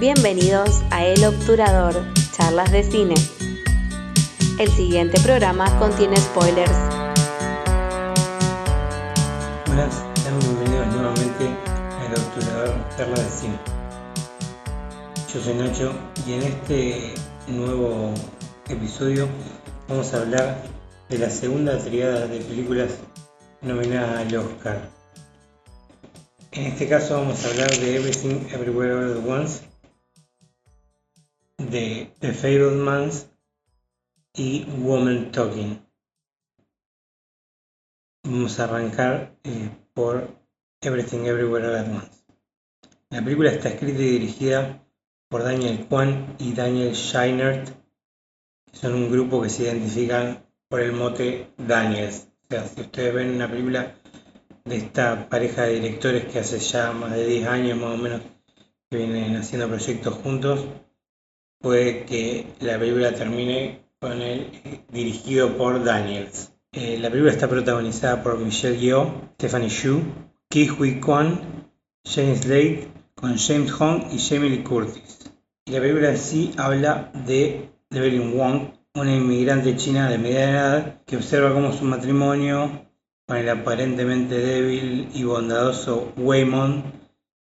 [0.00, 1.92] Bienvenidos a El Obturador,
[2.30, 3.14] charlas de cine.
[4.60, 6.70] El siguiente programa contiene spoilers.
[9.66, 11.46] Buenas, sean bienvenidos nuevamente
[11.98, 13.58] a El Obturador, charlas de cine.
[15.34, 15.92] Yo soy Nacho
[16.28, 17.14] y en este
[17.48, 18.14] nuevo
[18.68, 19.26] episodio
[19.88, 20.62] vamos a hablar
[21.08, 22.92] de la segunda triada de películas
[23.62, 24.90] nominadas al Oscar.
[26.52, 29.67] En este caso vamos a hablar de Everything Everywhere All at Once,
[31.58, 33.30] de The Fablemans
[34.34, 35.84] y Woman Talking.
[38.24, 40.28] Vamos a arrancar eh, por
[40.80, 42.24] Everything Everywhere All at Once.
[43.10, 44.86] La película está escrita y dirigida
[45.28, 47.68] por Daniel Kwan y Daniel Scheinert,
[48.70, 52.28] que son un grupo que se identifican por el mote Daniels.
[52.44, 53.94] O sea, si ustedes ven una película
[54.64, 58.22] de esta pareja de directores que hace ya más de 10 años más o menos
[58.90, 60.64] que vienen haciendo proyectos juntos,
[61.60, 64.50] puede que la película termine con el
[64.90, 66.52] dirigido por Daniels.
[66.72, 70.02] Eh, la película está protagonizada por Michelle Yeoh, Stephanie Shu,
[70.48, 71.68] Ki Hui Kwan,
[72.04, 75.18] James Slade, con James Hong y Jamie Lee Curtis.
[75.64, 81.02] Y la película en sí habla de Evelyn Wong, una inmigrante china de media edad
[81.04, 82.88] que observa cómo su matrimonio
[83.26, 86.84] con el aparentemente débil y bondadoso Waymond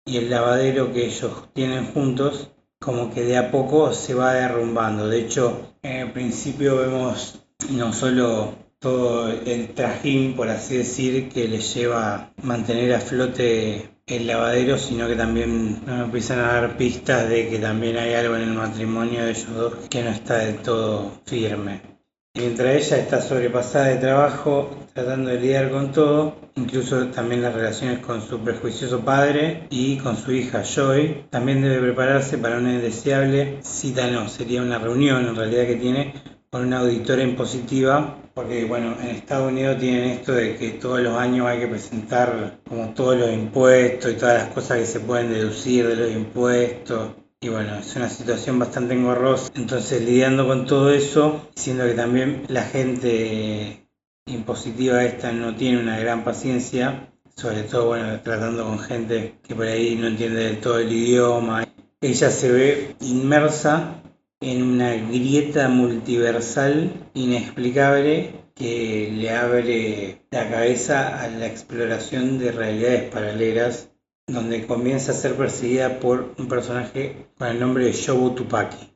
[0.05, 2.52] y el lavadero que ellos tienen juntos
[2.83, 5.09] como que de a poco se va derrumbando.
[5.09, 7.39] De hecho, en el principio vemos
[7.71, 13.91] no solo todo el trajín, por así decir, que les lleva a mantener a flote
[14.07, 18.43] el lavadero, sino que también empiezan a dar pistas de que también hay algo en
[18.43, 21.92] el matrimonio de ellos dos que no está del todo firme.
[22.35, 27.99] Mientras ella está sobrepasada de trabajo, tratando de lidiar con todo, incluso también las relaciones
[27.99, 33.59] con su prejuicioso padre y con su hija Joy, también debe prepararse para una indeseable
[33.63, 36.15] cita, no, sería una reunión en realidad que tiene
[36.49, 41.19] con una auditora impositiva, porque bueno, en Estados Unidos tienen esto de que todos los
[41.19, 45.35] años hay que presentar como todos los impuestos y todas las cosas que se pueden
[45.35, 49.51] deducir de los impuestos y bueno, es una situación bastante engorrosa.
[49.57, 53.89] Entonces, lidiando con todo eso, siendo que también la gente
[54.27, 59.67] impositiva esta no tiene una gran paciencia, sobre todo, bueno, tratando con gente que por
[59.67, 61.67] ahí no entiende del todo el idioma.
[62.01, 64.01] Ella se ve inmersa
[64.41, 73.11] en una grieta multiversal inexplicable que le abre la cabeza a la exploración de realidades
[73.11, 73.92] paralelas
[74.33, 78.93] donde comienza a ser perseguida por un personaje con el nombre de Shobu Tupaki.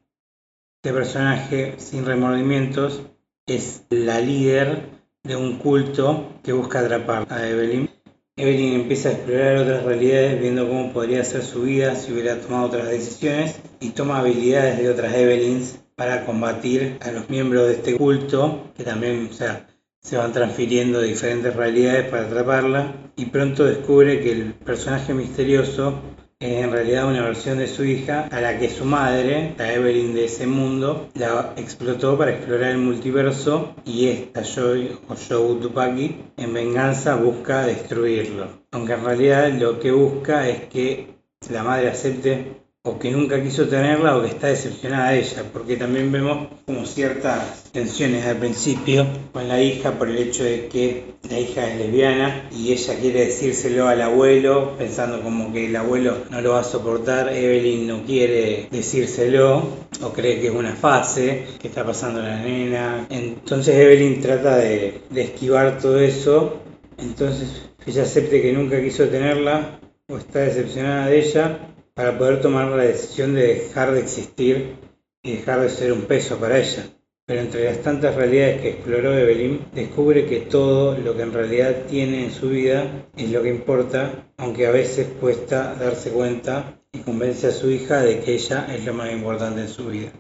[0.83, 3.03] Este personaje, sin remordimientos,
[3.47, 4.91] es la líder
[5.23, 7.91] de un culto que busca atrapar a Evelyn.
[8.37, 12.67] Evelyn empieza a explorar otras realidades viendo cómo podría ser su vida si hubiera tomado
[12.67, 17.97] otras decisiones y toma habilidades de otras Evelyns para combatir a los miembros de este
[17.97, 19.76] culto que también, o
[20.07, 26.01] se van transfiriendo diferentes realidades para atraparla y pronto descubre que el personaje misterioso
[26.39, 30.15] es en realidad una versión de su hija a la que su madre, la Evelyn
[30.15, 36.25] de ese mundo, la explotó para explorar el multiverso y esta Joy o Joe Tupaki
[36.37, 38.47] en venganza busca destruirlo.
[38.71, 41.17] Aunque en realidad lo que busca es que
[41.51, 45.77] la madre acepte o que nunca quiso tenerla o que está decepcionada de ella, porque
[45.77, 51.17] también vemos como ciertas tensiones al principio con la hija por el hecho de que
[51.29, 56.19] la hija es lesbiana y ella quiere decírselo al abuelo pensando como que el abuelo
[56.31, 59.67] no lo va a soportar, Evelyn no quiere decírselo
[60.01, 65.01] o cree que es una fase que está pasando la nena, entonces Evelyn trata de,
[65.11, 66.61] de esquivar todo eso,
[66.99, 67.49] entonces
[67.85, 71.59] ella acepte que nunca quiso tenerla o está decepcionada de ella
[71.97, 74.77] para poder tomar la decisión de dejar de existir
[75.23, 76.91] y dejar de ser un peso para ella.
[77.25, 81.87] Pero entre las tantas realidades que exploró Evelyn, descubre que todo lo que en realidad
[81.89, 86.99] tiene en su vida es lo que importa, aunque a veces cuesta darse cuenta y
[86.99, 90.13] convence a su hija de que ella es lo más importante en su vida.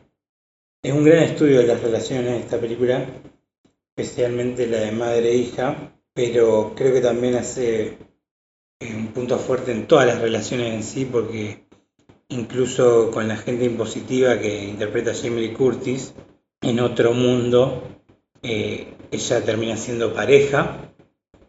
[0.82, 3.04] Es un gran estudio de las relaciones en esta película,
[3.94, 7.98] especialmente la de madre e hija, pero creo que también hace
[8.80, 11.65] un punto fuerte en todas las relaciones en sí, porque
[12.28, 16.14] incluso con la gente impositiva que interpreta Jamie Curtis,
[16.60, 17.82] en otro mundo,
[18.42, 20.92] eh, ella termina siendo pareja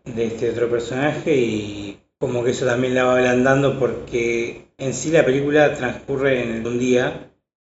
[0.05, 5.11] de este otro personaje y como que eso también la va ablandando porque en sí
[5.11, 7.31] la película transcurre en un día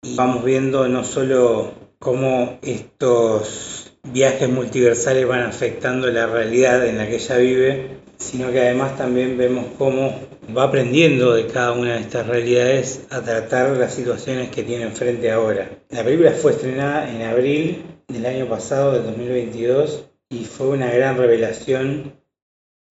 [0.02, 7.06] y vamos viendo no solo cómo estos viajes multiversales van afectando la realidad en la
[7.08, 10.20] que ella vive, sino que además también vemos cómo
[10.56, 15.30] va aprendiendo de cada una de estas realidades a tratar las situaciones que tiene enfrente
[15.30, 15.70] ahora.
[15.90, 21.18] La película fue estrenada en abril del año pasado, del 2022, y fue una gran
[21.18, 22.14] revelación,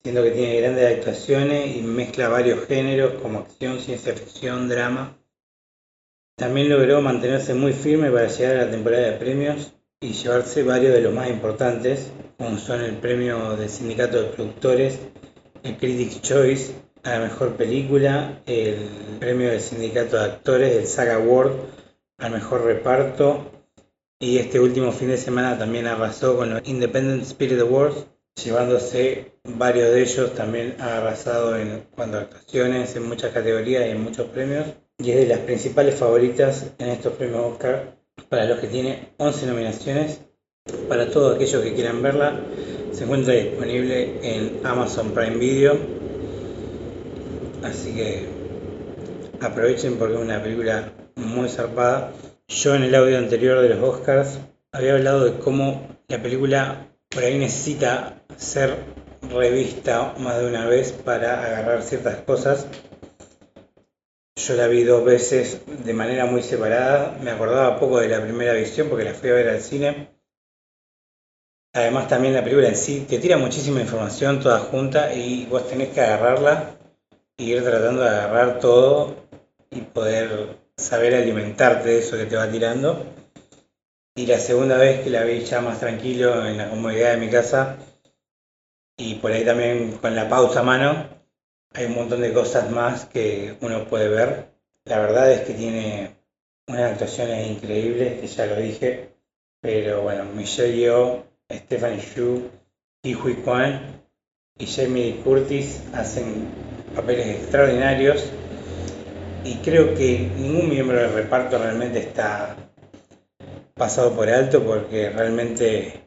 [0.03, 5.17] siendo que tiene grandes actuaciones y mezcla varios géneros como acción, ciencia ficción, drama.
[6.35, 10.93] También logró mantenerse muy firme para llegar a la temporada de premios y llevarse varios
[10.93, 14.99] de los más importantes, como son el premio del Sindicato de Productores,
[15.63, 21.11] el Critics' Choice a la mejor película, el premio del Sindicato de Actores, el SAG
[21.11, 21.53] Award
[22.17, 23.49] al mejor reparto,
[24.19, 28.07] y este último fin de semana también arrasó con los Independent Spirit Awards,
[28.43, 33.91] llevándose varios de ellos, también ha arrasado en cuanto a actuaciones, en muchas categorías y
[33.91, 34.65] en muchos premios,
[34.97, 37.95] y es de las principales favoritas en estos premios Oscar
[38.27, 40.19] para los que tiene 11 nominaciones.
[40.89, 42.37] Para todos aquellos que quieran verla,
[42.91, 45.96] se encuentra disponible en Amazon Prime Video.
[47.63, 48.27] Así que
[49.41, 52.11] aprovechen porque es una película muy zarpada.
[52.47, 54.39] Yo en el audio anterior de los Oscars
[54.71, 58.75] había hablado de cómo la película por ahí necesita ser
[59.29, 62.67] revista más de una vez para agarrar ciertas cosas
[64.47, 67.17] yo la vi dos veces de manera muy separada.
[67.21, 70.09] Me acordaba poco de la primera visión porque la fui a ver al cine.
[71.73, 75.89] Además también la película en sí te tira muchísima información toda junta y vos tenés
[75.89, 76.76] que agarrarla
[77.37, 79.15] ir tratando de agarrar todo
[79.69, 83.05] y poder saber alimentarte de eso que te va tirando.
[84.15, 87.29] Y la segunda vez que la vi ya más tranquilo en la comodidad de mi
[87.29, 87.77] casa
[88.97, 91.07] y por ahí también con la pausa a mano,
[91.73, 94.49] hay un montón de cosas más que uno puede ver.
[94.85, 96.15] La verdad es que tiene
[96.67, 99.09] unas actuaciones increíbles, que ya lo dije,
[99.61, 102.49] pero bueno, Michelle Yeoh, Stephanie Xu,
[103.03, 104.01] Hui Kwan
[104.57, 106.47] y Jamie Curtis hacen
[106.95, 108.31] papeles extraordinarios
[109.43, 112.55] y creo que ningún miembro del reparto realmente está
[113.73, 116.01] pasado por alto porque realmente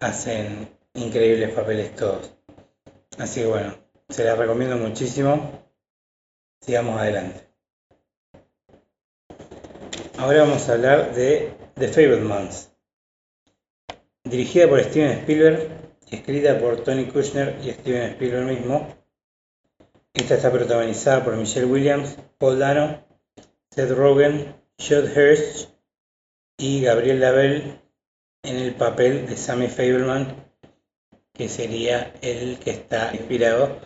[0.00, 2.32] hacen increíbles papeles todos.
[3.18, 3.74] Así que bueno,
[4.08, 5.64] se la recomiendo muchísimo.
[6.60, 7.46] Sigamos adelante.
[10.18, 12.72] Ahora vamos a hablar de The Fablemans.
[14.24, 15.68] Dirigida por Steven Spielberg
[16.10, 18.95] escrita por Tony Kushner y Steven Spielberg mismo.
[20.16, 23.06] Esta está protagonizada por Michelle Williams, Paul Dano,
[23.70, 25.68] Seth Rogen, Judd Hirsch
[26.56, 27.82] y Gabriel Lavelle
[28.42, 30.54] en el papel de Sammy Fableman,
[31.34, 33.78] que sería el que está inspirado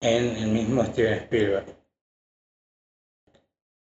[0.00, 1.66] en el mismo Steven Spielberg.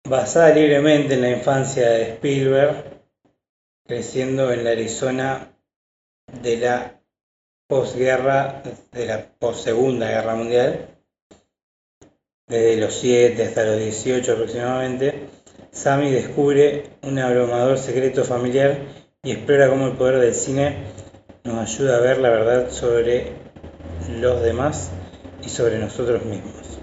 [0.09, 3.03] Basada libremente en la infancia de Spielberg,
[3.85, 5.55] creciendo en la Arizona
[6.41, 7.03] de la
[7.69, 8.63] posguerra,
[8.93, 10.96] de la possegunda guerra mundial,
[12.47, 15.29] desde los 7 hasta los 18 aproximadamente,
[15.73, 18.79] Sammy descubre un abrumador secreto familiar
[19.23, 20.85] y explora cómo el poder del cine
[21.45, 23.33] nos ayuda a ver la verdad sobre
[24.09, 24.91] los demás
[25.43, 26.79] y sobre nosotros mismos.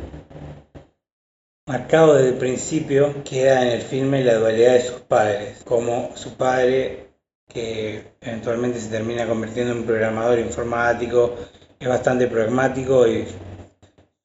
[1.66, 6.36] Marcado desde el principio queda en el filme la dualidad de sus padres, como su
[6.36, 7.08] padre
[7.48, 11.36] que eventualmente se termina convirtiendo en programador informático,
[11.80, 13.26] es bastante pragmático y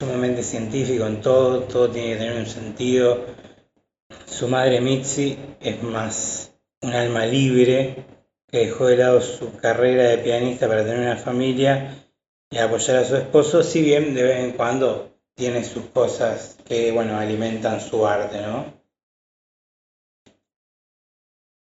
[0.00, 3.24] sumamente científico en todo, todo tiene que tener un sentido.
[4.26, 6.52] Su madre Mitzi es más
[6.82, 8.06] un alma libre
[8.46, 11.96] que dejó de lado su carrera de pianista para tener una familia
[12.50, 16.92] y apoyar a su esposo, si bien de vez en cuando tiene sus cosas que,
[16.92, 18.78] bueno, alimentan su arte, ¿no?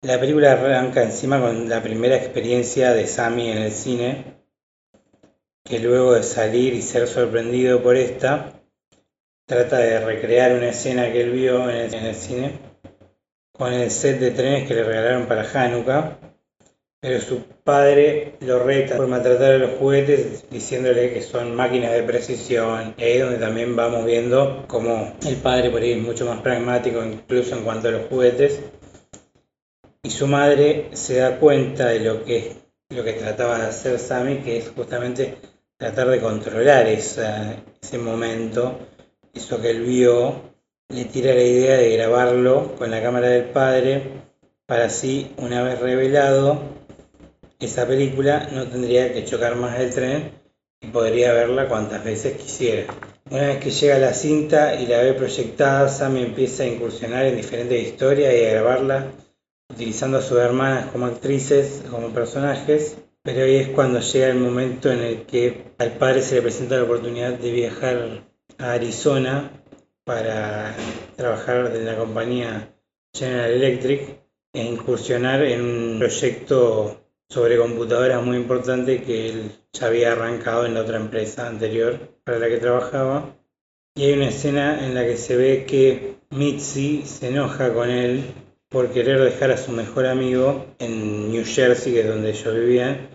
[0.03, 4.40] La película arranca encima con la primera experiencia de Sammy en el cine,
[5.71, 8.53] que luego de salir y ser sorprendido por esta,
[9.47, 12.59] trata de recrear una escena que él vio en el, cine
[13.53, 16.19] con el set de trenes que le regalaron para Hanukkah
[17.01, 22.03] pero su padre lo reta por maltratar a los juguetes diciéndole que son máquinas de
[22.03, 22.95] precisión.
[22.99, 27.03] Ahí es donde también vamos viendo cómo el padre por ahí es mucho más pragmático
[27.03, 28.61] incluso en cuanto a los juguetes.
[30.03, 32.57] Y su madre se da cuenta de lo que,
[32.91, 35.37] lo que trataba de hacer Sammy, que es justamente
[35.81, 38.79] tratar de controlar ese momento,
[39.33, 40.43] eso que él vio,
[40.91, 44.03] le tira la idea de grabarlo con la cámara del padre
[44.67, 46.61] para así, una vez revelado,
[47.59, 50.33] esa película no tendría que chocar más el tren
[50.83, 52.93] y podría verla cuantas veces quisiera.
[53.31, 57.37] Una vez que llega la cinta y la ve proyectada, Sammy empieza a incursionar en
[57.37, 59.07] diferentes historias y a grabarla
[59.73, 64.91] utilizando a sus hermanas como actrices, como personajes, pero ahí es cuando llega el momento
[64.91, 68.25] en el que al padre se le presenta la oportunidad de viajar
[68.59, 69.51] a Arizona
[70.05, 70.75] para
[71.17, 72.75] trabajar en la compañía
[73.15, 74.21] General Electric
[74.53, 80.75] e incursionar en un proyecto sobre computadoras muy importante que él ya había arrancado en
[80.75, 83.37] la otra empresa anterior para la que trabajaba.
[83.95, 88.25] Y hay una escena en la que se ve que Mitzi se enoja con él
[88.71, 93.09] por querer dejar a su mejor amigo en New Jersey, que es donde ellos vivían,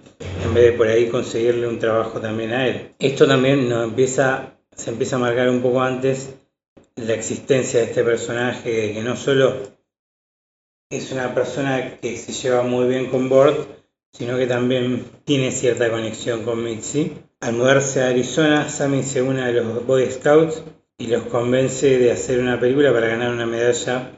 [0.44, 2.94] en vez de por ahí conseguirle un trabajo también a él.
[3.00, 6.36] Esto también se empieza a marcar un poco antes
[6.98, 9.56] la existencia de este personaje, que no solo
[10.90, 13.70] es una persona que se lleva muy bien con Bort,
[14.12, 17.14] sino que también tiene cierta conexión con Mitzi.
[17.40, 20.64] Al mudarse a Arizona, Sammy se une a los Boy Scouts
[20.98, 24.12] y los convence de hacer una película para ganar una medalla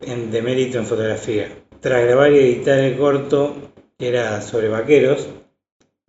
[0.00, 1.48] en, de mérito en fotografía.
[1.80, 3.54] Tras grabar y editar el corto,
[3.98, 5.28] que era sobre vaqueros,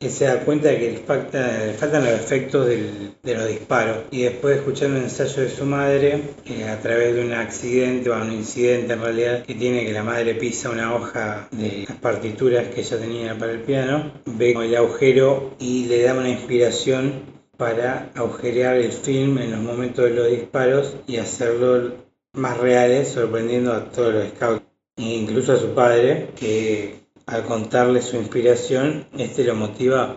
[0.08, 3.98] se da cuenta de que le, faltan los efectos de los disparos.
[4.12, 6.22] Y después de escuchar un ensayo de su madre,
[6.70, 10.36] a través de un accidente o un incidente en realidad, que tiene que la madre
[10.36, 15.56] pisa una hoja de las partituras que ella tenía para el piano, ve el agujero
[15.60, 20.96] y le da una inspiración para agujerear el film en los momentos de los disparos
[21.08, 24.64] y hacerlo más reales, sorprendiendo a todos los scouts,
[24.98, 30.16] e incluso a su padre, que al contarle su inspiración, este lo motiva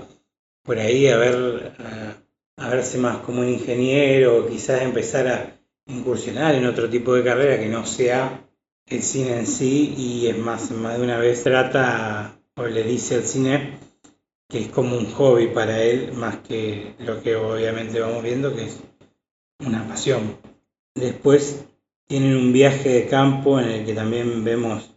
[0.62, 1.72] por ahí a ver
[2.56, 7.24] a, verse más como un ingeniero, o quizás empezar a incursionar en otro tipo de
[7.24, 8.46] carrera que no sea
[8.86, 13.16] el cine en sí, y es más, más de una vez trata o le dice
[13.16, 13.78] al cine
[14.52, 18.66] que es como un hobby para él, más que lo que obviamente vamos viendo, que
[18.66, 18.78] es
[19.60, 20.36] una pasión.
[20.94, 21.64] Después
[22.12, 24.94] tienen un viaje de campo en el que también vemos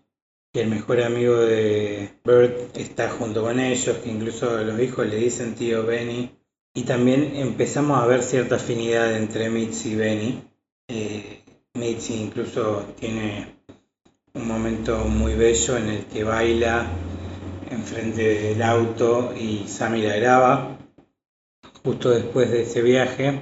[0.51, 5.15] que el mejor amigo de Bert está junto con ellos, que incluso los hijos le
[5.15, 6.37] dicen tío Benny.
[6.73, 10.43] Y también empezamos a ver cierta afinidad entre Mitzi y Benny.
[10.89, 11.41] Eh,
[12.09, 13.59] incluso tiene
[14.33, 16.85] un momento muy bello en el que baila
[17.71, 20.77] enfrente del auto y Sammy la graba.
[21.81, 23.39] Justo después de ese viaje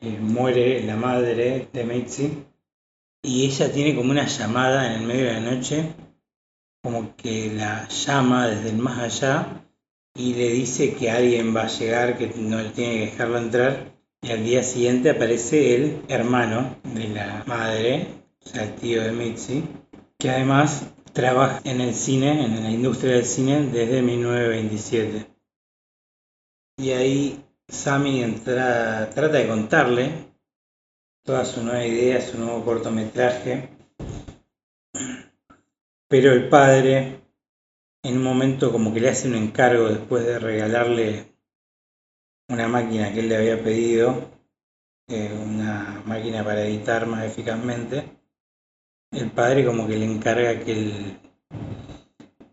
[0.00, 2.46] eh, muere la madre de Mitzi
[3.22, 5.92] y ella tiene como una llamada en el medio de la noche,
[6.82, 9.64] como que la llama desde el más allá
[10.14, 13.98] y le dice que alguien va a llegar, que no tiene que dejarlo entrar.
[14.20, 18.08] Y al día siguiente aparece el hermano de la madre,
[18.44, 19.62] o sea, el tío de Mitzi,
[20.18, 25.26] que además trabaja en el cine, en la industria del cine, desde 1927.
[26.78, 30.27] Y ahí Sammy entra, trata de contarle
[31.28, 33.68] toda su nueva idea, su nuevo cortometraje.
[36.08, 37.20] Pero el padre,
[38.02, 41.34] en un momento como que le hace un encargo después de regalarle
[42.48, 44.30] una máquina que él le había pedido,
[45.08, 48.04] eh, una máquina para editar más eficazmente,
[49.10, 51.18] el padre como que le encarga que él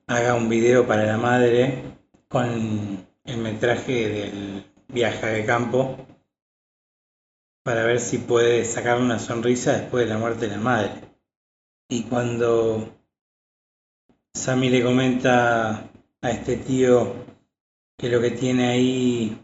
[0.07, 1.81] haga un video para la madre
[2.27, 5.95] con el metraje del viaje de campo
[7.65, 10.91] para ver si puede sacar una sonrisa después de la muerte de la madre.
[11.89, 12.95] Y cuando
[14.35, 15.89] Sammy le comenta
[16.21, 17.25] a este tío
[17.97, 19.37] que lo que tiene ahí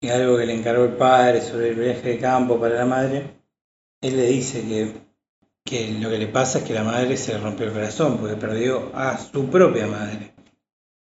[0.00, 3.38] es algo que le encargó el padre sobre el viaje de campo para la madre,
[4.00, 5.12] él le dice que
[5.64, 8.34] que lo que le pasa es que la madre se le rompió el corazón porque
[8.34, 10.34] perdió a su propia madre.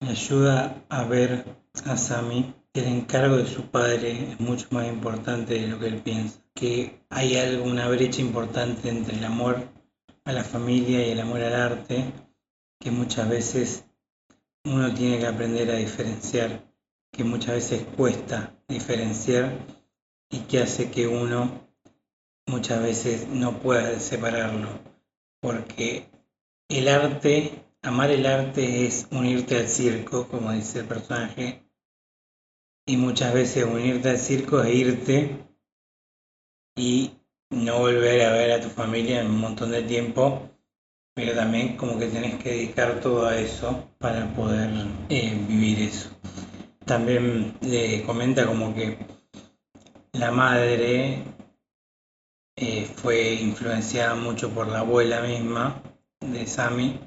[0.00, 1.44] Me ayuda a ver
[1.84, 5.86] a Sammy que el encargo de su padre es mucho más importante de lo que
[5.86, 9.68] él piensa, que hay algo, una brecha importante entre el amor
[10.24, 12.12] a la familia y el amor al arte,
[12.80, 13.84] que muchas veces
[14.64, 16.68] uno tiene que aprender a diferenciar,
[17.12, 19.52] que muchas veces cuesta diferenciar
[20.30, 21.68] y que hace que uno
[22.48, 24.68] muchas veces no puedes separarlo,
[25.40, 26.10] porque
[26.68, 31.62] el arte, amar el arte es unirte al circo, como dice el personaje,
[32.84, 35.47] y muchas veces unirte al circo es irte
[36.78, 37.10] y
[37.50, 40.48] no volver a ver a tu familia en un montón de tiempo,
[41.12, 44.70] pero también como que tenés que dedicar todo a eso para poder
[45.08, 46.10] eh, vivir eso.
[46.84, 48.96] También le comenta como que
[50.12, 51.24] la madre
[52.56, 55.82] eh, fue influenciada mucho por la abuela misma
[56.20, 57.00] de Sammy,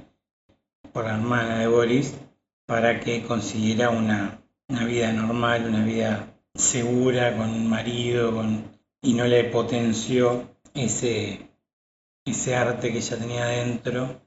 [0.92, 2.14] por la hermana de Boris,
[2.66, 9.26] para que consiguiera una, vida normal, una vida segura con un marido, con, y no
[9.26, 11.50] le potenció ese,
[12.26, 14.22] ese arte que ella tenía dentro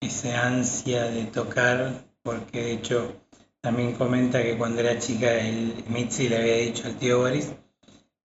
[0.00, 3.20] ese ansia de tocar, porque de hecho
[3.60, 7.52] también comenta que cuando era chica el Mitzi le había dicho al tío Boris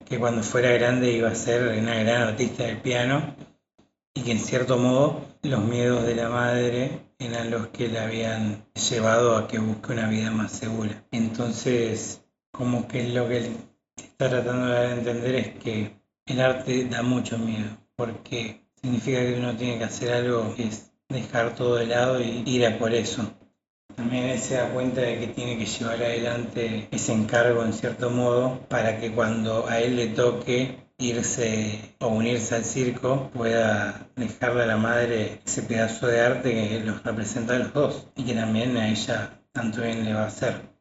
[0.05, 3.35] que cuando fuera grande iba a ser una gran artista del piano
[4.13, 8.65] y que en cierto modo los miedos de la madre eran los que la habían
[8.73, 11.07] llevado a que busque una vida más segura.
[11.11, 13.49] Entonces, como que lo que
[14.13, 19.55] está tratando de entender es que el arte da mucho miedo, porque significa que uno
[19.55, 23.33] tiene que hacer algo que es dejar todo de lado y ir a por eso.
[23.95, 28.59] También se da cuenta de que tiene que llevar adelante ese encargo en cierto modo
[28.69, 34.67] para que cuando a él le toque irse o unirse al circo pueda dejarle a
[34.67, 38.77] la madre ese pedazo de arte que los representa a los dos y que también
[38.77, 40.72] a ella tanto bien le va a hacer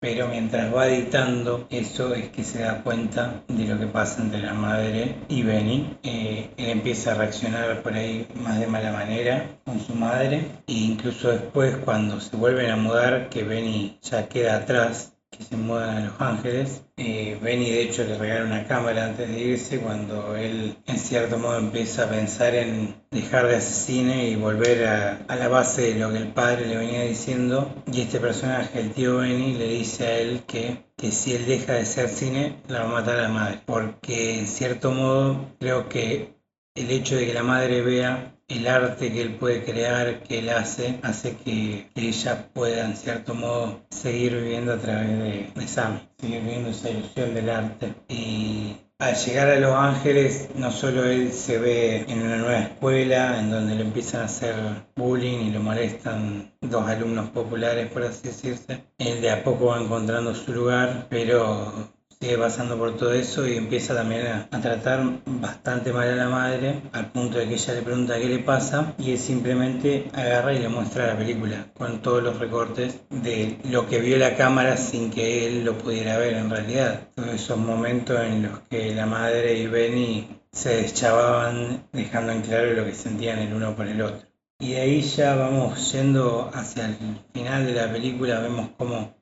[0.00, 4.40] pero mientras va editando eso es que se da cuenta de lo que pasa entre
[4.40, 5.98] la madre y Benny.
[6.02, 10.72] Eh, él empieza a reaccionar por ahí más de mala manera con su madre e
[10.72, 16.00] incluso después cuando se vuelven a mudar que Benny ya queda atrás se mudan a
[16.06, 16.82] Los Ángeles.
[16.96, 21.38] Eh, Benny de hecho le regala una cámara antes de irse cuando él en cierto
[21.38, 26.12] modo empieza a pensar en dejar de cine y volver a, la base de lo
[26.12, 27.74] que el padre le venía diciendo.
[27.92, 31.74] Y este personaje, el tío Benny, le dice a él que, que si él deja
[31.74, 33.60] de hacer cine, la va a matar a la madre.
[33.64, 36.34] Porque en cierto modo creo que
[36.74, 40.50] el hecho de que la madre vea el arte que él puede crear, que él
[40.50, 46.00] hace, hace que, ella pueda en cierto modo seguir viviendo a través de, de Sammy,
[46.18, 47.94] seguir viviendo esa ilusión del arte.
[48.08, 53.38] Y al llegar a Los Ángeles, no solo él se ve en una nueva escuela,
[53.38, 54.54] en donde le empiezan a hacer
[54.96, 59.80] bullying y lo molestan dos alumnos populares, por así decirse, él de a poco va
[59.80, 61.72] encontrando su lugar, pero
[62.20, 66.82] sigue pasando por todo eso y empieza también a, tratar bastante mal a la madre,
[66.92, 70.58] al punto de que ella le pregunta qué le pasa y él simplemente agarra y
[70.58, 75.10] le muestra la película con todos los recortes de lo que vio la cámara sin
[75.10, 77.08] que él lo pudiera ver en realidad.
[77.14, 82.74] Todos esos momentos en los que la madre y Benny se deschavaban dejando en claro
[82.74, 84.28] lo que sentían el uno por el otro.
[84.58, 86.96] Y de ahí ya vamos yendo hacia el
[87.32, 89.19] final de la película, vemos cómo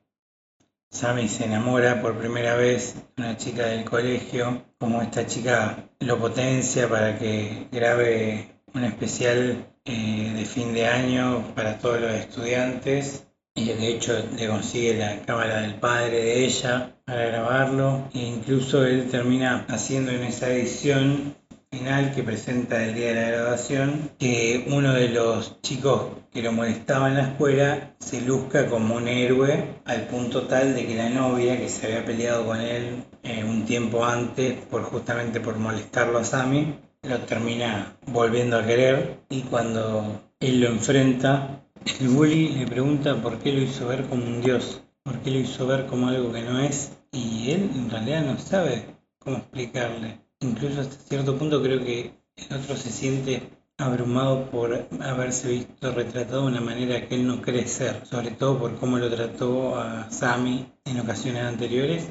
[0.91, 6.17] Sammy se enamora por primera vez de una chica del colegio, como esta chica lo
[6.17, 13.27] potencia para que grabe un especial eh, de fin de año para todos los estudiantes
[13.53, 18.83] y de hecho le consigue la cámara del padre de ella para grabarlo e incluso
[18.83, 21.35] él termina haciendo en esa edición
[21.71, 26.51] final que presenta el día de la graduación, que uno de los chicos que lo
[26.51, 31.09] molestaba en la escuela se luzca como un héroe al punto tal de que la
[31.09, 36.19] novia que se había peleado con él eh, un tiempo antes por justamente por molestarlo
[36.19, 39.21] a Sammy lo termina volviendo a querer.
[39.29, 41.63] Y cuando él lo enfrenta
[41.99, 45.39] el bully le pregunta por qué lo hizo ver como un dios, por qué lo
[45.39, 50.19] hizo ver como algo que no es y él en realidad no sabe cómo explicarle.
[50.41, 53.41] Incluso hasta cierto punto creo que el otro se siente
[53.79, 58.59] abrumado por haberse visto retratado de una manera que él no cree ser, sobre todo
[58.59, 62.09] por cómo lo trató a Sammy en ocasiones anteriores.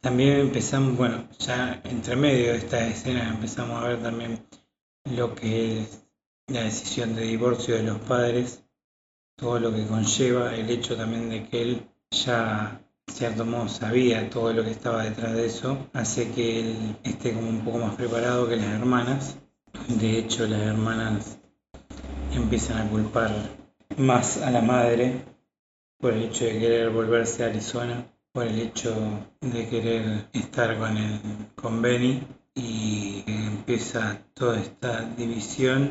[0.00, 4.46] También empezamos, bueno, ya entre medio de esta escena empezamos a ver también
[5.04, 6.06] lo que es
[6.46, 8.64] la decisión de divorcio de los padres,
[9.36, 14.52] todo lo que conlleva el hecho también de que él ya cierto modo sabía todo
[14.52, 18.48] lo que estaba detrás de eso, hace que él esté como un poco más preparado
[18.48, 19.36] que las hermanas.
[19.88, 21.38] De hecho, las hermanas
[22.32, 23.30] empiezan a culpar
[23.96, 25.24] más a la madre
[25.98, 28.94] por el hecho de querer volverse a Arizona, por el hecho
[29.40, 31.20] de querer estar con, el,
[31.54, 32.22] con Benny
[32.54, 35.88] y empieza toda esta división.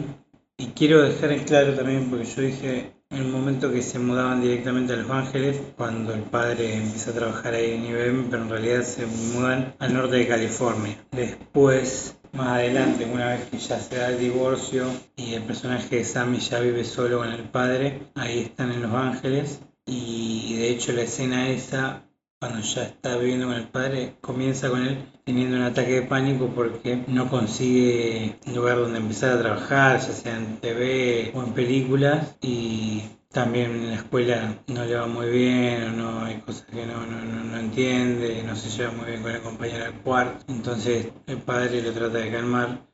[0.58, 4.42] Y quiero dejar en claro también, porque yo dije en el momento que se mudaban
[4.42, 8.50] directamente a Los Ángeles, cuando el padre empieza a trabajar ahí en IBM, pero en
[8.50, 10.98] realidad se mudan al norte de California.
[11.12, 16.04] Después, más adelante, una vez que ya se da el divorcio y el personaje de
[16.04, 19.62] Sammy ya vive solo con el padre, ahí están en Los Ángeles.
[19.86, 22.04] Y de hecho la escena esa
[22.44, 26.48] cuando ya está viviendo con el padre, comienza con él teniendo un ataque de pánico
[26.54, 32.36] porque no consigue lugar donde empezar a trabajar, ya sea en TV o en películas,
[32.42, 36.86] y también en la escuela no le va muy bien, o no hay cosas que
[36.86, 40.46] no, no, no, entiende, no se lleva muy bien con el compañero del cuarto.
[40.50, 42.88] Entonces el padre lo trata de calmar,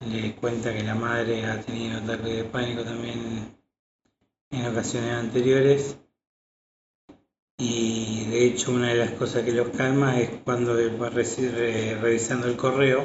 [0.00, 3.58] le cuenta que la madre ha tenido ataque de pánico también
[4.50, 5.98] en ocasiones anteriores
[7.58, 12.56] y de hecho una de las cosas que los calma es cuando va revisando el
[12.56, 13.04] correo,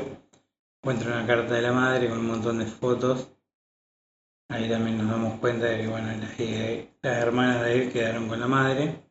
[0.81, 3.29] encuentra una carta de la madre con un montón de fotos
[4.49, 6.39] Ahí también nos damos cuenta de que bueno, las,
[7.03, 9.03] hermanas de él quedaron con la madre.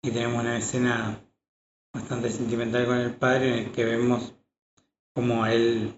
[0.00, 1.20] Y tenemos una escena
[1.92, 4.34] bastante sentimental con el padre en el que vemos
[5.14, 5.94] como a él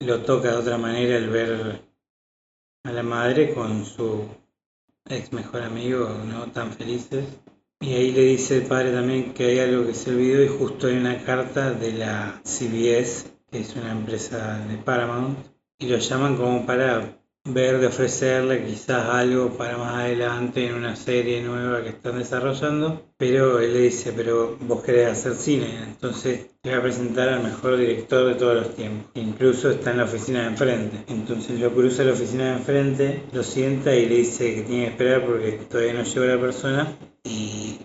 [0.00, 1.82] lo toca de otra manera el ver
[2.84, 4.26] a la madre con su
[5.04, 7.26] ex mejor amigo, no tan felices.
[7.80, 10.86] Y ahí le dice el padre también que hay algo que se olvidó y justo
[10.86, 15.49] hay una carta de la CBS, que es una empresa de Paramount,
[15.80, 20.94] y lo llaman como para ver de ofrecerle quizás algo para más adelante en una
[20.94, 26.48] serie nueva que están desarrollando, pero él le dice, pero vos querés hacer cine, entonces
[26.60, 29.10] te voy a presentar al mejor director de todos los tiempos.
[29.14, 30.98] Incluso está en la oficina de enfrente.
[31.08, 34.90] Entonces lo cruza la oficina de enfrente, lo sienta y le dice que tiene que
[34.90, 36.92] esperar porque todavía no llegó la persona
[37.24, 37.78] y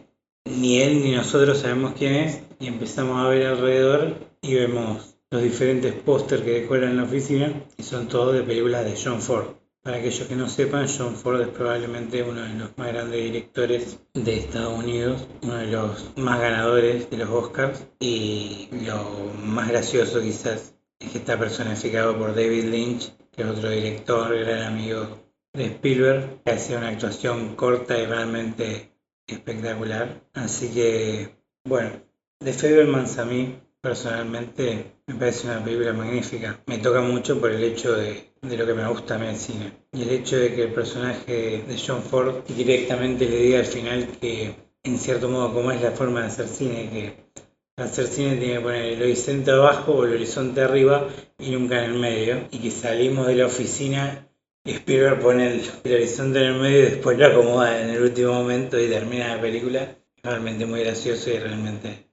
[0.44, 5.42] ni él ni nosotros sabemos quién es y empezamos a ver alrededor y vemos los
[5.42, 9.48] diferentes pósters que decoran la oficina y son todos de películas de John Ford.
[9.82, 14.00] Para aquellos que no sepan, John Ford es probablemente uno de los más grandes directores
[14.14, 20.22] de Estados Unidos, uno de los más ganadores de los Oscars y lo más gracioso
[20.22, 25.66] quizás es que está personificado por David Lynch, que es otro director, gran amigo de
[25.66, 28.92] Spielberg, que hace una actuación corta y realmente
[29.28, 30.22] espectacular.
[30.34, 31.92] Así que, bueno,
[32.40, 36.60] de a mí personalmente me parece una película magnífica.
[36.66, 39.72] Me toca mucho por el hecho de, lo que me gusta a mí el cine.
[39.92, 44.08] Y el hecho de que el personaje de John Ford directamente le diga al final
[44.20, 48.56] que, en cierto modo, como es la forma de hacer cine, que hacer cine tiene
[48.56, 52.48] que poner el horizonte abajo o el horizonte arriba y nunca en el medio.
[52.52, 54.28] Y que salimos de la oficina
[54.64, 58.02] y Spielberg pone el, el horizonte en el medio y después lo acomoda en el
[58.02, 59.98] último momento y termina la película.
[60.24, 62.10] Realmente muy gracioso y realmente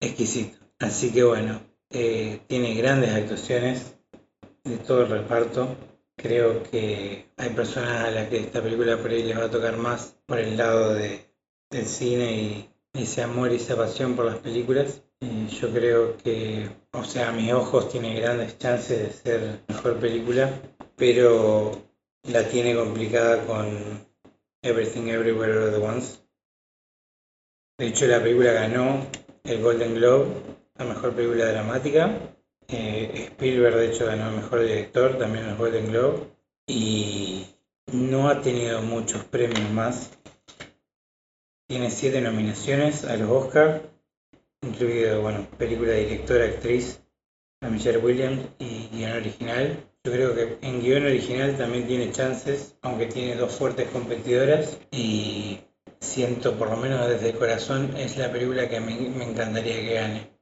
[0.00, 0.58] exquisito.
[0.80, 1.60] Así que bueno,
[1.92, 3.96] eh, tiene grandes actuaciones
[4.64, 5.76] de todo el reparto.
[6.16, 9.76] Creo que hay personas a las que esta película por ahí les va a tocar
[9.76, 11.26] más por el lado de,
[11.70, 15.02] del cine y ese amor y esa pasión por las películas.
[15.20, 20.50] yo creo que, o sea, a mis ojos tiene grandes chances de ser mejor película,
[20.96, 21.72] pero
[22.24, 24.06] la tiene complicada con
[24.62, 26.18] Everything Everywhere All at Once.
[27.78, 29.06] De hecho, la película ganó
[29.44, 30.51] el Golden Globe
[30.82, 32.34] la mejor película dramática.
[32.68, 36.28] Eh, Spielberg, de hecho, ganó el mejor director, también el Golden Globe.
[36.66, 37.46] Y
[37.92, 40.10] no ha tenido muchos premios más.
[41.68, 43.82] Tiene siete nominaciones a los Oscars,
[44.62, 47.00] incluido, bueno, película, directora, actriz,
[47.60, 49.84] a Michelle Williams y guion original.
[50.04, 54.78] Yo creo que en guion original también tiene chances, aunque tiene dos fuertes competidoras.
[54.90, 55.60] Y
[56.00, 60.41] siento, por lo menos desde el corazón, es la película que me encantaría que gane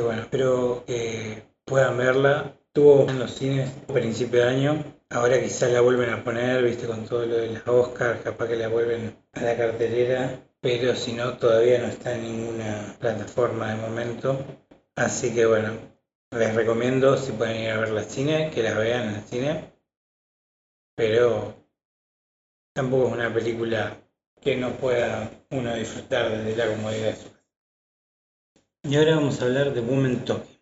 [0.00, 2.56] bueno, espero que puedan verla.
[2.66, 4.84] Estuvo en los cines a principio de año.
[5.10, 8.56] Ahora quizás la vuelven a poner, viste, con todo lo de las Oscars, capaz que
[8.56, 10.40] la vuelven a la cartelera.
[10.60, 14.38] Pero si no, todavía no está en ninguna plataforma de momento.
[14.96, 15.72] Así que bueno,
[16.30, 19.72] les recomiendo si pueden ir a ver la cine, que la vean en el cine.
[20.96, 21.54] Pero
[22.72, 23.96] tampoco es una película
[24.40, 27.14] que no pueda uno disfrutar desde la comodidad
[28.84, 30.60] y ahora vamos a hablar de Woman Talking.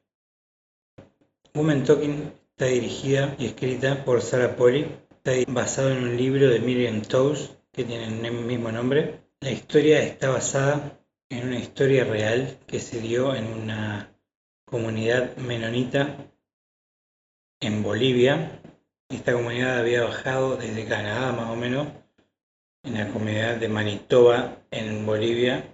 [1.55, 4.87] Woman Talking está dirigida y escrita por Sarah Polly.
[5.11, 9.25] Está basado en un libro de Miriam Toews que tiene el mismo nombre.
[9.41, 14.15] La historia está basada en una historia real que se dio en una
[14.67, 16.17] comunidad menonita
[17.61, 18.61] en Bolivia.
[19.09, 21.89] Esta comunidad había bajado desde Canadá más o menos,
[22.85, 25.65] en la comunidad de Manitoba en Bolivia,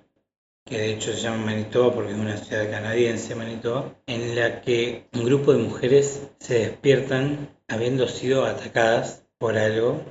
[0.69, 5.09] que de hecho se llama Manitoba porque es una ciudad canadiense, Manitoba, en la que
[5.15, 10.03] un grupo de mujeres se despiertan habiendo sido atacadas por algo,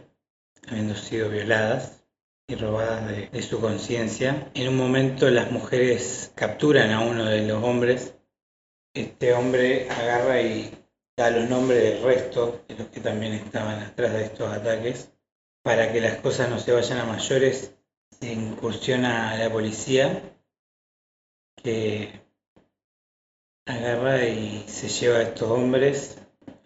[0.67, 2.03] habiendo sido violadas
[2.47, 4.49] y robadas de, su conciencia.
[4.55, 8.15] En un momento las mujeres capturan a uno de los hombres.
[8.95, 10.71] Este hombre agarra y
[11.15, 15.11] da los nombres del resto de los que también estaban atrás de estos ataques.
[15.61, 17.75] Para que las cosas no se vayan a mayores,
[18.19, 20.33] se incursiona a la policía
[23.65, 26.17] agarra y se lleva a estos hombres,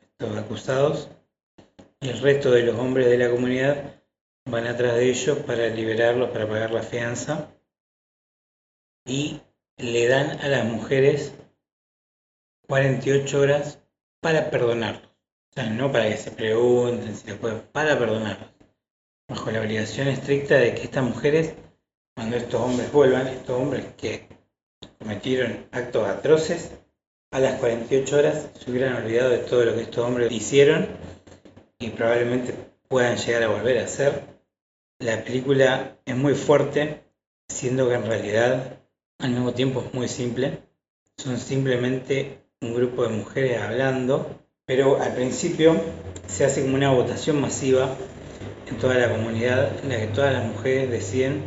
[0.02, 1.10] estos acusados,
[2.00, 4.02] y el resto de los hombres de la comunidad
[4.46, 7.50] van atrás de ellos para liberarlos, para pagar la fianza,
[9.06, 9.42] y
[9.78, 11.34] le dan a las mujeres
[12.68, 13.80] 48 horas
[14.22, 15.10] para perdonarlos.
[15.52, 18.50] O sea, no para que se pregunten si pueden, para perdonarlos.
[19.28, 21.56] Bajo la obligación estricta de que estas mujeres,
[22.16, 24.28] cuando estos hombres vuelvan, estos hombres que
[25.22, 26.72] cometieron actos atroces,
[27.30, 30.88] a las 48 horas se hubieran olvidado de todo lo que estos hombres hicieron
[31.78, 32.56] y probablemente
[32.88, 34.24] puedan llegar a volver a ser.
[34.98, 37.04] La película es muy fuerte,
[37.48, 38.80] siendo que en realidad
[39.20, 40.64] al mismo tiempo es muy simple.
[41.18, 45.80] Son simplemente un grupo de mujeres hablando, pero al principio
[46.26, 47.96] se hace como una votación masiva
[48.68, 51.44] en toda la comunidad en la que todas las mujeres deciden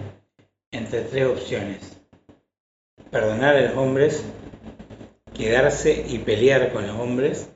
[0.70, 1.93] entre tres opciones.
[3.14, 4.24] Perdonar a los hombres,
[5.36, 7.48] quedarse y pelear con los hombres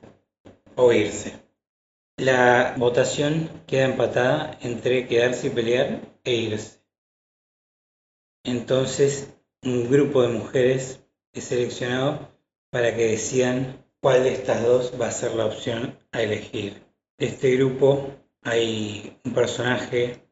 [0.75, 1.33] o irse.
[2.15, 6.79] La votación queda empatada entre quedarse y pelear e irse.
[8.45, 11.01] Entonces, un grupo de mujeres
[11.33, 12.29] es seleccionado
[12.69, 16.81] para que decidan cuál de estas dos va a ser la opción a elegir.
[17.17, 20.23] De este grupo hay un personaje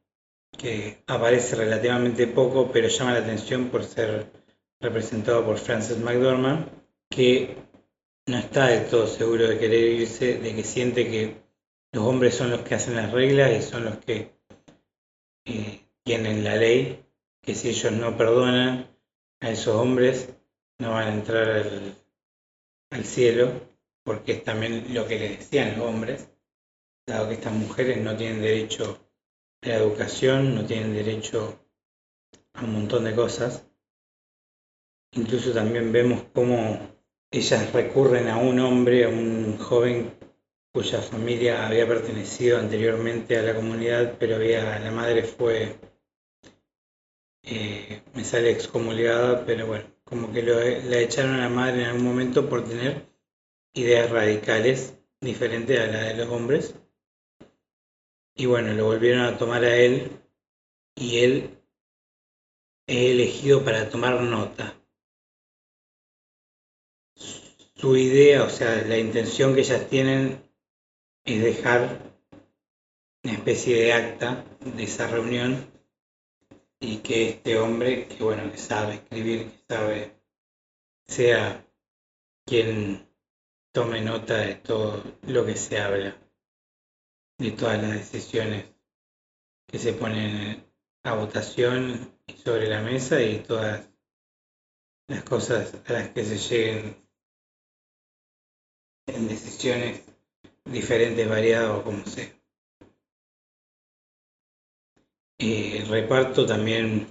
[0.58, 4.47] que aparece relativamente poco, pero llama la atención por ser
[4.80, 6.70] representado por Frances McDormand,
[7.10, 7.58] que
[8.28, 11.38] no está del todo seguro de querer irse, de que siente que
[11.94, 14.32] los hombres son los que hacen las reglas y son los que
[15.46, 17.04] eh, tienen la ley,
[17.42, 18.88] que si ellos no perdonan
[19.40, 20.30] a esos hombres,
[20.80, 21.96] no van a entrar al,
[22.92, 23.52] al cielo,
[24.04, 26.30] porque es también lo que les decían los hombres,
[27.06, 29.00] dado que estas mujeres no tienen derecho
[29.62, 31.60] a la educación, no tienen derecho
[32.54, 33.67] a un montón de cosas.
[35.13, 36.80] Incluso también vemos cómo
[37.32, 40.17] ellas recurren a un hombre, a un joven
[40.72, 45.76] cuya familia había pertenecido anteriormente a la comunidad, pero había, la madre fue,
[47.43, 51.88] eh, me sale excomulgada, pero bueno, como que lo, la echaron a la madre en
[51.88, 53.08] algún momento por tener
[53.74, 56.76] ideas radicales diferentes a las de los hombres.
[58.36, 60.12] Y bueno, lo volvieron a tomar a él
[60.96, 61.58] y él
[62.86, 64.77] es elegido para tomar nota.
[67.78, 70.42] Su idea, o sea, la intención que ellas tienen
[71.24, 72.12] es dejar
[73.24, 75.72] una especie de acta de esa reunión
[76.80, 80.20] y que este hombre, que bueno, que sabe escribir, que sabe,
[81.06, 81.68] sea
[82.48, 83.08] quien
[83.72, 86.18] tome nota de todo lo que se habla,
[87.38, 88.66] de todas las decisiones
[89.68, 90.66] que se ponen
[91.04, 93.88] a votación sobre la mesa y todas
[95.08, 97.07] las cosas a las que se lleguen
[99.08, 100.04] en decisiones
[100.65, 102.30] diferentes, variadas o como sea.
[105.39, 107.08] Eh, el reparto también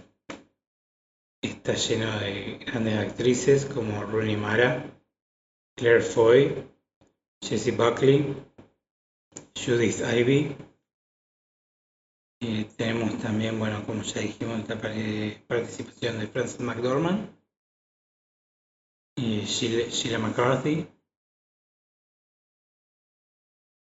[1.41, 4.85] está lleno de grandes actrices como Rooney Mara,
[5.77, 6.69] Claire Foy,
[7.43, 8.37] Jessie Buckley,
[9.55, 10.57] Judith Ivy.
[12.41, 14.79] Eh, tenemos también, bueno, como ya dijimos, la
[15.47, 17.31] participación de Frances McDormand
[19.17, 20.87] y Sheila McCarthy.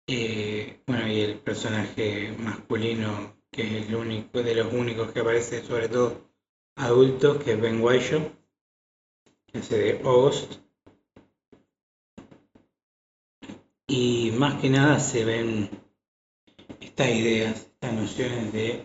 [0.09, 5.61] Eh, bueno, y el personaje masculino, que es el único, de los únicos que aparece,
[5.63, 6.31] sobre todo
[6.77, 8.31] adultos, que es Ben Whishaw,
[9.47, 10.61] que hace de August.
[13.87, 15.69] Y más que nada se ven
[16.79, 18.81] estas ideas, estas nociones de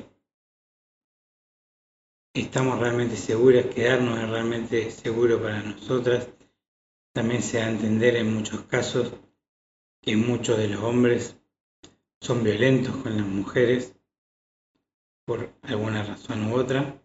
[2.34, 6.28] estamos realmente seguras, quedarnos es realmente seguro para nosotras.
[7.12, 9.12] También se da a entender en muchos casos
[10.02, 11.36] que muchos de los hombres
[12.20, 13.94] son violentos con las mujeres
[15.24, 17.00] por alguna razón u otra.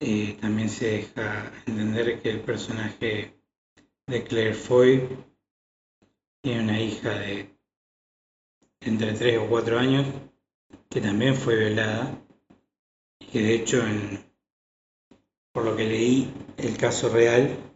[0.00, 3.38] Eh, también se deja entender que el personaje
[4.06, 5.08] de Claire Foy
[6.42, 7.54] tiene una hija de
[8.80, 10.06] entre 3 o 4 años
[10.90, 12.18] que también fue violada
[13.18, 13.82] y que de hecho
[15.52, 17.73] por lo que leí el caso real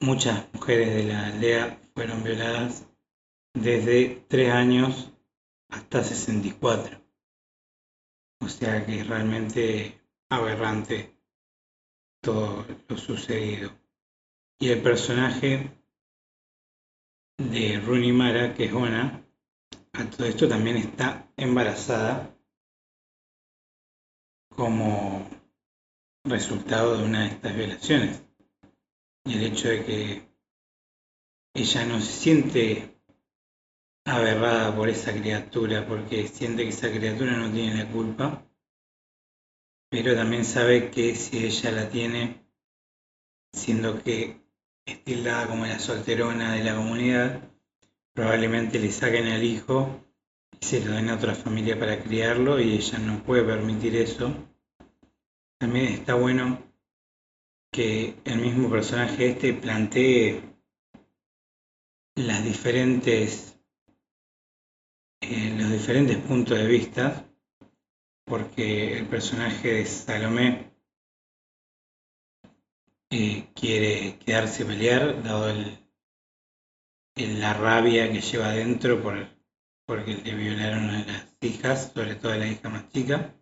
[0.00, 2.86] Muchas mujeres de la aldea fueron violadas
[3.54, 5.12] desde 3 años
[5.70, 7.00] hasta 64.
[8.40, 11.16] O sea que es realmente aberrante
[12.20, 13.72] todo lo sucedido.
[14.58, 15.70] Y el personaje
[17.38, 19.24] de Rooney Mara, que es Ona,
[19.92, 22.36] a todo esto también está embarazada
[24.54, 25.28] como
[26.24, 28.24] resultado de una de estas violaciones
[29.24, 30.28] el hecho de que
[31.54, 33.00] ella no se siente
[34.04, 38.44] aberrada por esa criatura porque siente que esa criatura no tiene la culpa,
[39.88, 42.44] pero también sabe que si ella la tiene,
[43.52, 44.42] siendo que
[44.84, 47.40] es tildada como la solterona de la comunidad,
[48.12, 50.04] probablemente le saquen al hijo
[50.60, 54.34] y se lo den a otra familia para criarlo y ella no puede permitir eso.
[55.58, 56.63] También está bueno
[57.74, 60.40] que el mismo personaje este plantee
[62.14, 63.54] las diferentes
[65.20, 67.26] eh, los diferentes puntos de vista,
[68.26, 70.70] porque el personaje de Salomé
[73.10, 75.78] eh, quiere quedarse a pelear, dado el,
[77.40, 79.16] la rabia que lleva adentro por,
[79.86, 83.34] porque le violaron a las hijas, sobre todo a la hija más chica.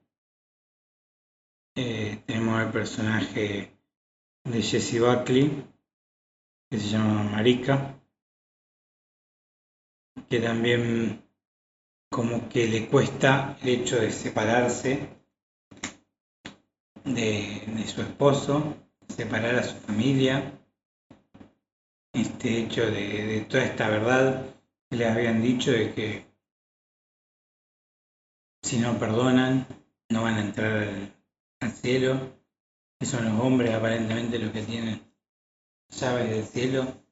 [1.75, 3.82] Eh, tenemos el personaje
[4.45, 5.65] de Jessie Buckley,
[6.71, 7.99] que se llama Marika,
[10.29, 11.23] que también
[12.11, 15.09] como que le cuesta el hecho de separarse
[17.05, 18.77] de, su esposo,
[19.09, 20.59] separar a su familia,
[22.13, 24.55] este hecho de, toda esta verdad
[24.89, 26.27] que le habían dicho de que
[28.63, 29.67] si no perdonan
[30.11, 30.89] no van a entrar
[31.61, 32.42] al, cielo,
[33.07, 35.03] son los hombres aparentemente los que tienen
[35.89, 37.05] llaves del cielo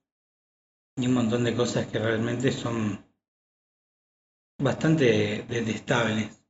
[0.97, 3.05] y un montón de cosas que realmente son
[4.59, 6.43] bastante detestables.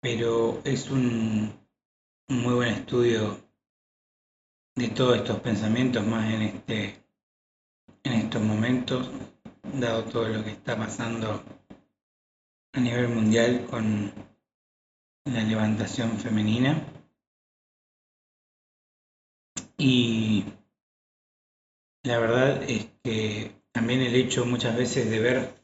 [0.00, 1.52] Pero es un,
[2.28, 3.38] muy buen estudio
[4.76, 7.08] de todos estos pensamientos, más en este
[8.04, 9.10] en estos momentos,
[9.74, 11.42] dado todo lo que está pasando
[12.72, 14.12] a nivel mundial con
[15.24, 16.97] la levantación femenina.
[19.80, 20.44] Y
[22.02, 25.62] la verdad es que también el hecho muchas veces de ver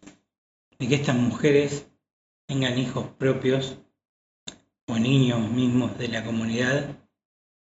[0.78, 1.90] de que estas mujeres
[2.46, 3.78] tengan hijos propios
[4.86, 6.96] o niños mismos de la comunidad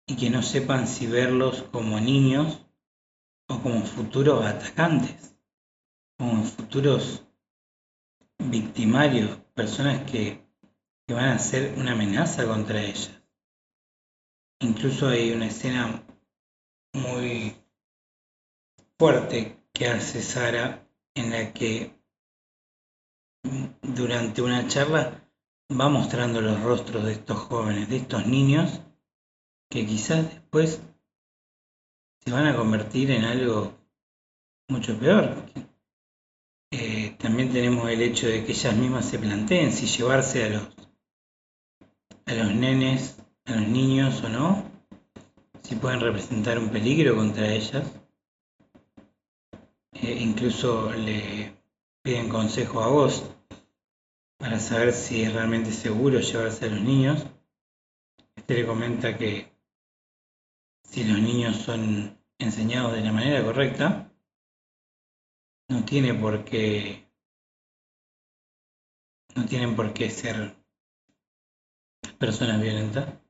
[0.06, 2.66] y que no sepan si verlos como niños
[3.48, 5.38] o como futuros atacantes,
[6.18, 7.26] como futuros
[8.38, 10.46] victimarios, personas que,
[11.06, 13.22] que van a ser una amenaza contra ellas.
[14.60, 16.04] Incluso hay una escena
[16.94, 17.56] muy
[18.98, 21.92] fuerte que hace Sara en la que
[23.82, 25.28] durante una charla
[25.70, 28.80] va mostrando los rostros de estos jóvenes, de estos niños,
[29.70, 30.80] que quizás después
[32.24, 33.74] se van a convertir en algo
[34.68, 35.34] mucho peor.
[36.70, 40.68] Eh, también tenemos el hecho de que ellas mismas se planteen si llevarse a los,
[42.26, 44.63] a los nenes, a los niños o no,
[45.64, 47.84] si pueden representar un peligro contra ellas.
[49.92, 51.56] Eh, incluso le
[52.02, 53.24] piden consejo a vos
[54.36, 57.24] para saber si es realmente seguro llevarse a los niños.
[58.36, 59.50] Este le comenta que
[60.82, 64.12] si los niños son enseñados de la manera correcta,
[65.68, 67.08] no tiene por qué
[69.34, 70.54] no tienen por qué ser
[72.18, 73.23] personas violentas.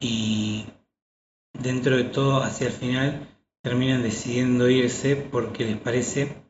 [0.00, 0.66] Y
[1.52, 3.28] dentro de todo, hacia el final,
[3.62, 6.42] terminan decidiendo irse porque les parece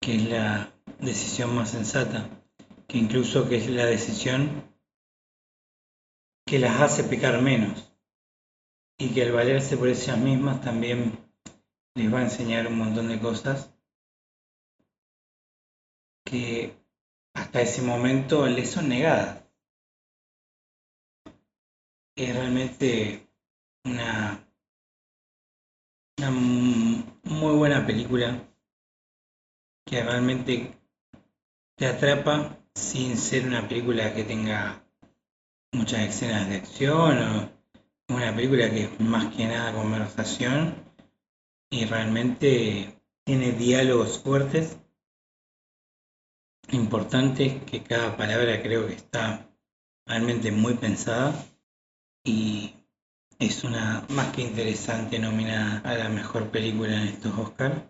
[0.00, 2.28] que es la decisión más sensata,
[2.86, 4.72] que incluso que es la decisión
[6.46, 7.92] que las hace pecar menos
[8.98, 11.18] y que al valerse por ellas mismas también
[11.94, 13.74] les va a enseñar un montón de cosas
[16.24, 16.76] que
[17.34, 19.42] hasta ese momento les son negadas.
[22.14, 23.26] Es realmente
[23.84, 24.46] una,
[26.18, 28.38] una muy buena película
[29.86, 30.78] que realmente
[31.76, 34.84] te atrapa sin ser una película que tenga
[35.72, 40.74] muchas escenas de acción o una película que es más que nada conversación
[41.70, 44.76] y realmente tiene diálogos fuertes,
[46.70, 49.48] importantes, que cada palabra creo que está
[50.06, 51.34] realmente muy pensada
[52.24, 52.74] y
[53.38, 57.82] es una más que interesante nominada a la mejor película en estos Oscars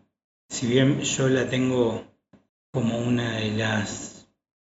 [0.53, 2.05] si bien yo la tengo
[2.73, 4.29] como una de las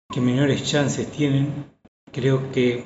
[0.10, 1.74] que menores chances tienen,
[2.12, 2.84] creo que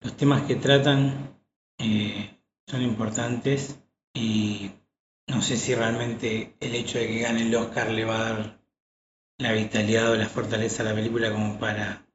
[0.00, 1.36] los temas que tratan
[1.78, 3.80] eh, son importantes
[4.14, 4.70] y
[5.26, 8.60] no sé si realmente el hecho de que gane el Oscar le va a dar
[9.38, 12.06] la vitalidad o la fortaleza a la película como para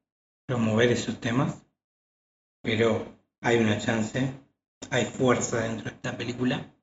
[0.47, 1.61] promover esos temas,
[2.61, 3.14] pero
[3.45, 4.33] hay una chance,
[4.89, 6.73] hay fuerza dentro de esta película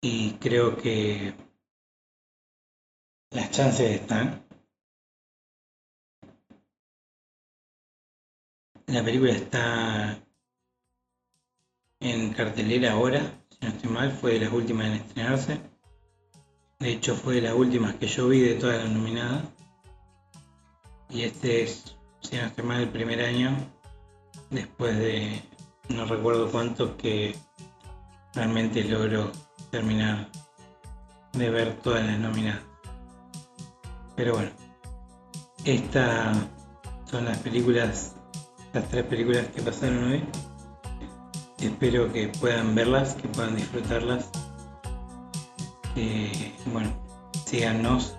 [0.00, 1.34] y creo que
[3.30, 4.46] las chances están.
[8.86, 10.24] La película está
[11.98, 15.60] en cartelera ahora, si no estoy mal, fue de las últimas en estrenarse.
[16.78, 19.48] De hecho, fue de las últimas que yo vi de todas las nominadas.
[21.10, 23.56] Y este es, si no estoy mal, el primer año
[24.50, 25.42] después de
[25.88, 27.36] no recuerdo cuántos que
[28.34, 29.30] realmente logro
[29.70, 30.28] terminar
[31.32, 32.62] de ver todas las nominadas.
[34.16, 34.50] Pero bueno,
[35.64, 36.36] estas
[37.10, 38.14] son las películas,
[38.72, 40.24] las tres películas que pasaron hoy.
[41.58, 44.30] Espero que puedan verlas, que puedan disfrutarlas.
[45.94, 46.90] Que, bueno,
[47.46, 48.16] síganos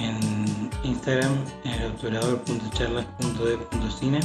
[0.00, 4.20] en Instagram en el obturador.charlas.de.cine.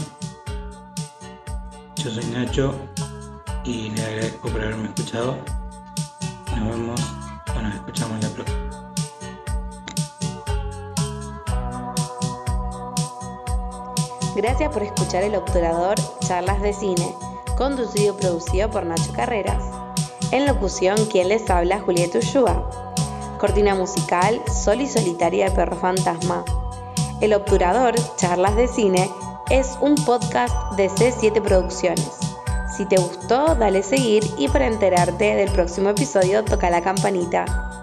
[1.97, 2.73] Yo soy Nacho
[3.63, 5.37] y le agradezco por haberme escuchado.
[6.55, 7.01] Nos vemos
[7.55, 8.59] o nos escuchamos la próxima.
[14.35, 15.95] Gracias por escuchar El Obturador
[16.27, 17.15] Charlas de Cine,
[17.57, 19.63] conducido y producido por Nacho Carreras.
[20.31, 22.74] En locución, quien les habla, Julieta Ushua.
[23.45, 26.43] Cortina musical, Sol y Solitaria de Perro Fantasma.
[27.21, 29.07] El Obturador Charlas de Cine
[29.51, 32.09] es un podcast de C7 Producciones.
[32.75, 37.74] Si te gustó, dale seguir y para enterarte del próximo episodio toca la campanita.